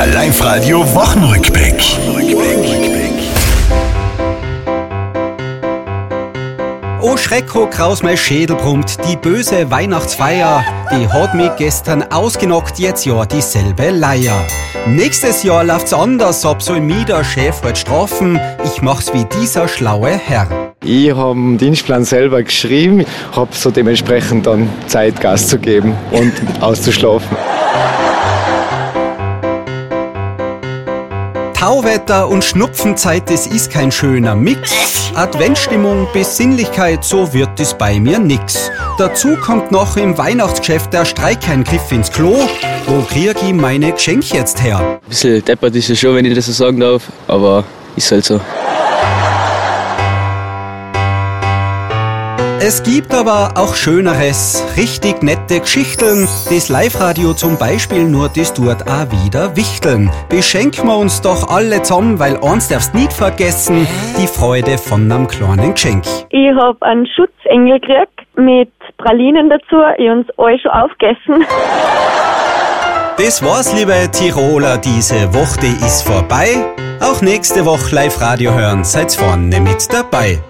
Der 0.00 0.14
Live-Radio 0.14 0.78
Wochenrückblick. 0.94 1.74
Oh 7.02 7.18
Schrecko, 7.18 7.66
Kraus, 7.66 8.02
mein 8.02 8.16
Schädel 8.16 8.56
brummt, 8.56 8.96
die 9.06 9.16
böse 9.16 9.70
Weihnachtsfeier, 9.70 10.64
die 10.90 11.06
hat 11.06 11.34
mich 11.34 11.50
gestern 11.58 12.02
ausgenockt, 12.10 12.78
jetzt 12.78 13.04
ja 13.04 13.26
dieselbe 13.26 13.90
Leier. 13.90 14.42
Nächstes 14.86 15.42
Jahr 15.42 15.64
läuft's 15.64 15.92
anders, 15.92 16.46
ob 16.46 16.62
soll 16.62 16.80
mich 16.80 17.04
der 17.04 17.22
Chef 17.22 17.62
heute 17.62 17.78
strafen, 17.78 18.40
ich 18.64 18.80
mach's 18.80 19.12
wie 19.12 19.26
dieser 19.42 19.68
schlaue 19.68 20.12
Herr. 20.12 20.72
Ich 20.82 21.14
habe 21.14 21.34
den 21.34 21.58
Dienstplan 21.58 22.04
selber 22.04 22.42
geschrieben, 22.42 23.04
habe 23.32 23.50
so 23.52 23.70
dementsprechend 23.70 24.46
dann 24.46 24.70
Zeit, 24.86 25.20
Gas 25.20 25.46
zu 25.46 25.58
geben 25.58 25.94
und 26.10 26.32
auszuschlafen. 26.62 27.36
Tauwetter 31.60 32.26
und 32.26 32.42
Schnupfenzeit, 32.42 33.28
das 33.28 33.46
ist 33.46 33.70
kein 33.70 33.92
schöner 33.92 34.34
Mix. 34.34 34.72
Adventstimmung, 35.14 36.08
Besinnlichkeit, 36.14 37.04
so 37.04 37.34
wird 37.34 37.60
es 37.60 37.74
bei 37.74 38.00
mir 38.00 38.18
nix. 38.18 38.70
Dazu 38.96 39.36
kommt 39.36 39.70
noch 39.70 39.98
im 39.98 40.16
Weihnachtsgeschäft 40.16 40.90
der 40.94 41.04
Streik 41.04 41.46
ein 41.50 41.62
Griff 41.62 41.92
ins 41.92 42.10
Klo. 42.10 42.34
Wo 42.86 43.02
krieg 43.02 43.36
ich 43.46 43.52
meine 43.52 43.92
Geschenke 43.92 44.38
jetzt 44.38 44.62
her? 44.62 44.78
Ein 44.78 45.08
bisschen 45.10 45.44
deppert 45.44 45.74
ist 45.76 45.90
es 45.90 46.00
schon, 46.00 46.16
wenn 46.16 46.24
ich 46.24 46.34
das 46.34 46.46
so 46.46 46.52
sagen 46.52 46.80
darf, 46.80 47.02
aber 47.28 47.64
ist 47.94 48.10
halt 48.10 48.24
so. 48.24 48.40
Es 52.62 52.82
gibt 52.82 53.14
aber 53.14 53.54
auch 53.56 53.74
Schöneres, 53.74 54.62
richtig 54.76 55.22
nette 55.22 55.60
Geschichten. 55.60 56.28
Das 56.50 56.68
Live-Radio 56.68 57.32
zum 57.32 57.56
Beispiel 57.56 58.04
nur 58.04 58.28
das 58.28 58.52
dort 58.52 58.82
auch 58.82 59.10
wieder 59.10 59.56
wichteln. 59.56 60.10
Beschenken 60.28 60.86
wir 60.86 60.98
uns 60.98 61.22
doch 61.22 61.48
alle 61.48 61.80
zusammen, 61.80 62.18
weil 62.18 62.36
eins 62.44 62.68
darfst 62.68 62.94
nicht 62.94 63.14
vergessen, 63.14 63.86
die 64.18 64.26
Freude 64.26 64.76
von 64.76 65.10
einem 65.10 65.26
kleinen 65.26 65.72
Geschenk. 65.72 66.04
Ich 66.28 66.54
hab 66.54 66.82
einen 66.82 67.06
Schutzengel 67.06 67.80
gekriegt 67.80 68.20
mit 68.36 68.70
Pralinen 68.98 69.48
dazu. 69.48 69.76
Ich 69.96 70.10
uns 70.10 70.26
alle 70.36 70.58
schon 70.58 70.70
aufgegessen. 70.72 71.46
Das 73.16 73.42
war's, 73.42 73.74
liebe 73.74 74.10
Tiroler, 74.12 74.76
diese 74.76 75.32
Woche 75.32 75.60
die 75.62 75.86
ist 75.86 76.02
vorbei. 76.02 76.48
Auch 77.00 77.22
nächste 77.22 77.64
Woche 77.64 77.94
Live-Radio 77.94 78.52
hören, 78.52 78.84
seid 78.84 79.12
vorne 79.12 79.60
mit 79.60 79.90
dabei. 79.90 80.40